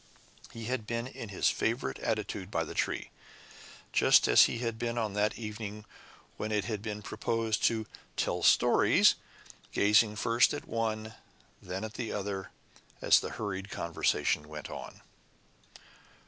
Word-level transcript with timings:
He 0.51 0.65
had 0.65 0.87
been 0.87 1.05
in 1.05 1.29
his 1.29 1.51
favorite 1.51 1.99
attitude 1.99 2.49
by 2.49 2.63
the 2.63 2.73
tree, 2.73 3.11
just 3.93 4.27
as 4.27 4.45
he 4.45 4.57
had 4.57 4.79
been 4.79 4.97
on 4.97 5.13
that 5.13 5.37
evening 5.37 5.85
when 6.37 6.51
it 6.51 6.65
had 6.65 6.81
been 6.81 7.03
proposed 7.03 7.61
to 7.65 7.85
"tell 8.17 8.41
stories," 8.41 9.13
gazing 9.73 10.15
first 10.15 10.55
at 10.55 10.65
one 10.67 11.13
and 11.13 11.13
then 11.69 11.83
at 11.83 11.99
another, 11.99 12.49
as 12.99 13.19
the 13.19 13.29
hurried 13.29 13.69
conversation 13.69 14.47
went 14.47 14.71
on. 14.71 15.01